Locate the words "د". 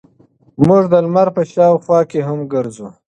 0.89-0.93